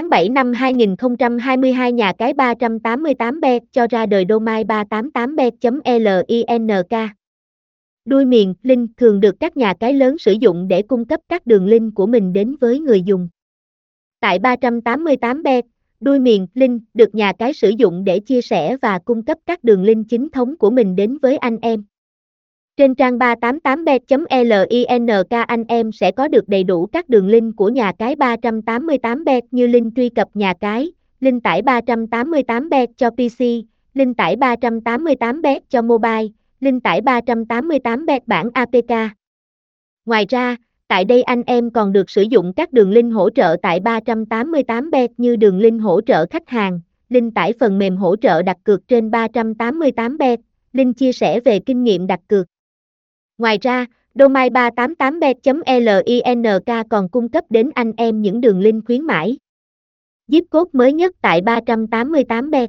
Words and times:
tháng 0.00 0.10
7 0.10 0.28
năm 0.28 0.52
2022 0.52 1.92
nhà 1.92 2.12
cái 2.18 2.32
388 2.32 3.40
bet 3.40 3.62
cho 3.72 3.86
ra 3.90 4.06
đời 4.06 4.24
domain 4.28 4.66
388 4.66 5.36
bet.link. 5.36 7.10
Đuôi 8.04 8.24
miền, 8.24 8.54
link 8.62 8.90
thường 8.96 9.20
được 9.20 9.34
các 9.40 9.56
nhà 9.56 9.74
cái 9.80 9.92
lớn 9.92 10.18
sử 10.18 10.32
dụng 10.32 10.68
để 10.68 10.82
cung 10.82 11.04
cấp 11.04 11.20
các 11.28 11.46
đường 11.46 11.66
link 11.66 11.94
của 11.94 12.06
mình 12.06 12.32
đến 12.32 12.56
với 12.60 12.80
người 12.80 13.02
dùng. 13.02 13.28
Tại 14.20 14.38
388 14.38 15.42
bet, 15.42 15.64
đuôi 16.00 16.18
miền, 16.18 16.46
link 16.54 16.82
được 16.94 17.14
nhà 17.14 17.32
cái 17.32 17.52
sử 17.52 17.68
dụng 17.68 18.04
để 18.04 18.20
chia 18.20 18.40
sẻ 18.40 18.76
và 18.82 18.98
cung 18.98 19.24
cấp 19.24 19.38
các 19.46 19.64
đường 19.64 19.82
link 19.82 20.06
chính 20.08 20.28
thống 20.28 20.56
của 20.56 20.70
mình 20.70 20.96
đến 20.96 21.18
với 21.18 21.36
anh 21.36 21.58
em. 21.62 21.84
Trên 22.80 22.94
trang 22.94 23.18
388bet.link 23.18 25.44
anh 25.46 25.64
em 25.68 25.92
sẽ 25.92 26.10
có 26.10 26.28
được 26.28 26.48
đầy 26.48 26.64
đủ 26.64 26.86
các 26.86 27.08
đường 27.08 27.28
link 27.28 27.56
của 27.56 27.68
nhà 27.68 27.92
cái 27.98 28.16
388bet 28.16 29.40
như 29.50 29.66
link 29.66 29.96
truy 29.96 30.08
cập 30.08 30.28
nhà 30.34 30.54
cái, 30.60 30.92
link 31.20 31.42
tải 31.42 31.62
388bet 31.62 32.86
cho 32.96 33.10
PC, 33.10 33.40
link 33.94 34.16
tải 34.16 34.36
388bet 34.36 35.60
cho 35.68 35.82
mobile, 35.82 36.26
link 36.60 36.82
tải 36.82 37.00
388bet 37.00 38.20
bản 38.26 38.48
APK. 38.54 38.92
Ngoài 40.06 40.26
ra, 40.28 40.56
tại 40.88 41.04
đây 41.04 41.22
anh 41.22 41.42
em 41.46 41.70
còn 41.70 41.92
được 41.92 42.10
sử 42.10 42.22
dụng 42.22 42.52
các 42.56 42.72
đường 42.72 42.90
link 42.90 43.14
hỗ 43.14 43.30
trợ 43.30 43.56
tại 43.62 43.80
388bet 43.80 45.08
như 45.16 45.36
đường 45.36 45.58
link 45.58 45.82
hỗ 45.82 46.00
trợ 46.00 46.26
khách 46.30 46.48
hàng, 46.48 46.80
link 47.08 47.34
tải 47.34 47.52
phần 47.60 47.78
mềm 47.78 47.96
hỗ 47.96 48.16
trợ 48.16 48.42
đặt 48.42 48.56
cược 48.64 48.88
trên 48.88 49.10
388bet, 49.10 50.36
link 50.72 50.96
chia 50.96 51.12
sẻ 51.12 51.40
về 51.40 51.58
kinh 51.58 51.84
nghiệm 51.84 52.06
đặt 52.06 52.20
cược. 52.28 52.46
Ngoài 53.40 53.58
ra, 53.62 53.86
Domain 54.14 54.52
388bet.link 54.52 56.84
còn 56.90 57.08
cung 57.08 57.28
cấp 57.28 57.44
đến 57.50 57.70
anh 57.74 57.92
em 57.96 58.22
những 58.22 58.40
đường 58.40 58.60
link 58.60 58.86
khuyến 58.86 59.02
mãi. 59.02 59.36
Zip 60.28 60.42
code 60.50 60.70
mới 60.72 60.92
nhất 60.92 61.16
tại 61.22 61.40
388bet. 61.40 62.66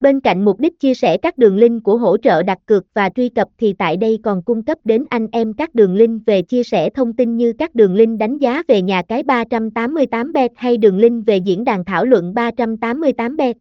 Bên 0.00 0.20
cạnh 0.20 0.44
mục 0.44 0.60
đích 0.60 0.80
chia 0.80 0.94
sẻ 0.94 1.16
các 1.16 1.38
đường 1.38 1.56
link 1.56 1.84
của 1.84 1.96
hỗ 1.96 2.16
trợ 2.16 2.42
đặt 2.42 2.58
cược 2.66 2.86
và 2.94 3.10
truy 3.10 3.28
cập 3.28 3.48
thì 3.58 3.72
tại 3.72 3.96
đây 3.96 4.18
còn 4.22 4.42
cung 4.42 4.62
cấp 4.62 4.78
đến 4.84 5.04
anh 5.10 5.26
em 5.32 5.52
các 5.52 5.74
đường 5.74 5.94
link 5.94 6.22
về 6.26 6.42
chia 6.42 6.62
sẻ 6.62 6.90
thông 6.90 7.12
tin 7.12 7.36
như 7.36 7.52
các 7.58 7.74
đường 7.74 7.94
link 7.94 8.18
đánh 8.18 8.38
giá 8.38 8.62
về 8.68 8.82
nhà 8.82 9.02
cái 9.08 9.22
388bet 9.22 10.48
hay 10.56 10.76
đường 10.76 10.98
link 10.98 11.26
về 11.26 11.36
diễn 11.36 11.64
đàn 11.64 11.84
thảo 11.84 12.04
luận 12.04 12.34
388bet. 12.34 13.54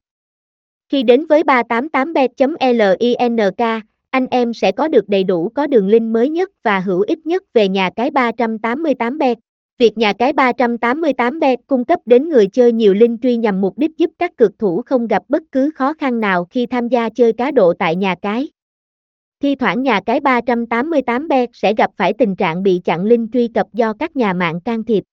Khi 0.92 1.04
đến 1.04 1.26
với 1.26 1.44
388bet.link, 1.44 3.89
anh 4.10 4.28
em 4.32 4.54
sẽ 4.54 4.72
có 4.72 4.88
được 4.88 5.10
đầy 5.10 5.24
đủ 5.24 5.50
có 5.56 5.68
đường 5.68 5.88
link 5.88 6.14
mới 6.14 6.30
nhất 6.30 6.50
và 6.64 6.80
hữu 6.80 7.02
ích 7.02 7.26
nhất 7.26 7.44
về 7.54 7.68
nhà 7.68 7.90
cái 7.96 8.12
388 8.12 9.18
bet. 9.18 9.38
Việc 9.78 9.98
nhà 9.98 10.14
cái 10.14 10.34
388 10.34 11.40
bet 11.40 11.60
cung 11.68 11.86
cấp 11.86 12.00
đến 12.06 12.30
người 12.30 12.48
chơi 12.48 12.72
nhiều 12.72 12.94
link 12.94 13.22
truy 13.22 13.38
nhằm 13.38 13.62
mục 13.62 13.78
đích 13.78 13.98
giúp 13.98 14.12
các 14.20 14.38
cực 14.38 14.60
thủ 14.60 14.82
không 14.86 15.08
gặp 15.08 15.24
bất 15.28 15.44
cứ 15.52 15.72
khó 15.76 15.94
khăn 15.94 16.20
nào 16.20 16.46
khi 16.50 16.66
tham 16.66 16.88
gia 16.88 17.10
chơi 17.10 17.34
cá 17.34 17.52
độ 17.52 17.74
tại 17.74 17.96
nhà 17.96 18.16
cái. 18.22 18.50
Thi 19.42 19.56
thoảng 19.56 19.84
nhà 19.84 20.02
cái 20.06 20.20
388 20.20 21.28
bet 21.28 21.50
sẽ 21.54 21.74
gặp 21.74 21.92
phải 21.98 22.14
tình 22.14 22.36
trạng 22.36 22.64
bị 22.64 22.82
chặn 22.84 23.06
link 23.06 23.34
truy 23.34 23.48
cập 23.48 23.68
do 23.74 23.94
các 23.94 24.16
nhà 24.16 24.34
mạng 24.34 24.62
can 24.62 24.84
thiệp. 24.84 25.04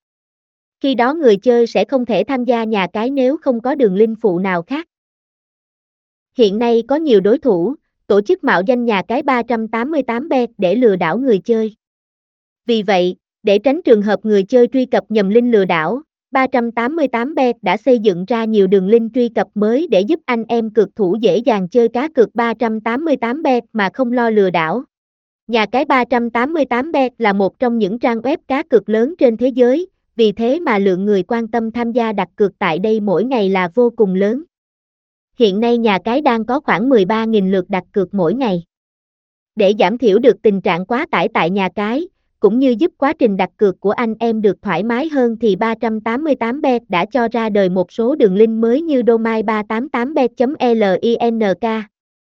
Khi 0.81 0.95
đó 0.95 1.15
người 1.15 1.37
chơi 1.37 1.67
sẽ 1.67 1.85
không 1.85 2.07
thể 2.07 2.25
tham 2.25 2.45
gia 2.45 2.65
nhà 2.65 2.87
cái 2.93 3.11
nếu 3.11 3.37
không 3.37 3.61
có 3.61 3.75
đường 3.75 3.95
link 3.95 4.19
phụ 4.21 4.39
nào 4.39 4.63
khác. 4.63 4.87
Hiện 6.39 6.59
nay 6.59 6.83
có 6.89 6.97
nhiều 6.97 7.21
đối 7.21 7.39
thủ, 7.39 7.75
tổ 8.07 8.21
chức 8.21 8.45
mạo 8.45 8.63
danh 8.67 8.85
nhà 8.85 9.03
cái 9.09 9.23
388 9.23 10.29
bet 10.29 10.51
để 10.59 10.75
lừa 10.75 10.97
đảo 10.97 11.19
người 11.19 11.39
chơi. 11.39 11.75
Vì 12.67 12.83
vậy, 12.83 13.17
để 13.43 13.59
tránh 13.59 13.81
trường 13.85 14.03
hợp 14.03 14.21
người 14.23 14.43
chơi 14.43 14.69
truy 14.73 14.87
cập 14.87 15.05
nhầm 15.09 15.29
link 15.29 15.55
lừa 15.55 15.65
đảo, 15.65 16.03
388 16.31 17.35
bet 17.35 17.57
đã 17.63 17.77
xây 17.77 17.99
dựng 17.99 18.25
ra 18.25 18.45
nhiều 18.45 18.67
đường 18.67 18.89
link 18.89 19.15
truy 19.15 19.29
cập 19.29 19.47
mới 19.55 19.89
để 19.91 20.01
giúp 20.01 20.21
anh 20.25 20.45
em 20.49 20.71
cược 20.71 20.97
thủ 20.97 21.17
dễ 21.21 21.37
dàng 21.37 21.69
chơi 21.69 21.89
cá 21.89 22.09
cược 22.09 22.35
388 22.35 23.43
bet 23.43 23.65
mà 23.73 23.91
không 23.95 24.13
lo 24.13 24.31
lừa 24.31 24.51
đảo. 24.51 24.85
Nhà 25.47 25.67
cái 25.67 25.85
388 25.85 26.93
bet 26.93 27.13
là 27.19 27.33
một 27.33 27.59
trong 27.59 27.79
những 27.79 27.99
trang 27.99 28.19
web 28.19 28.37
cá 28.49 28.63
cược 28.63 28.89
lớn 28.89 29.15
trên 29.19 29.37
thế 29.37 29.49
giới, 29.49 29.89
vì 30.17 30.33
thế 30.33 30.61
mà 30.61 30.79
lượng 30.79 31.05
người 31.05 31.23
quan 31.23 31.49
tâm 31.49 31.73
tham 31.73 31.93
gia 31.93 32.13
đặt 32.13 32.29
cược 32.37 32.59
tại 32.59 32.79
đây 32.79 33.01
mỗi 33.01 33.25
ngày 33.25 33.49
là 33.49 33.69
vô 33.75 33.91
cùng 33.97 34.15
lớn 34.15 34.43
hiện 35.39 35.61
nay 35.61 35.79
nhà 35.79 35.99
cái 36.05 36.21
đang 36.21 36.45
có 36.45 36.61
khoảng 36.61 36.89
13.000 36.89 37.51
lượt 37.51 37.71
đặt 37.71 37.85
cược 37.93 38.15
mỗi 38.15 38.35
ngày. 38.35 38.65
Để 39.57 39.75
giảm 39.79 39.99
thiểu 39.99 40.19
được 40.19 40.43
tình 40.43 40.61
trạng 40.61 40.87
quá 40.87 41.07
tải 41.11 41.29
tại 41.35 41.51
nhà 41.51 41.69
cái, 41.75 42.09
cũng 42.41 42.59
như 42.59 42.75
giúp 42.79 42.93
quá 42.99 43.13
trình 43.13 43.37
đặt 43.37 43.51
cược 43.57 43.81
của 43.81 43.91
anh 43.91 44.15
em 44.19 44.43
được 44.43 44.63
thoải 44.63 44.83
mái 44.83 45.09
hơn 45.09 45.37
thì 45.41 45.57
388bet 45.57 46.81
đã 46.89 47.07
cho 47.07 47.29
ra 47.33 47.49
đời 47.49 47.69
một 47.69 47.93
số 47.93 48.15
đường 48.15 48.35
link 48.35 48.59
mới 48.59 48.83
như 48.83 49.03
domain 49.07 49.47
388bet.link 49.47 51.96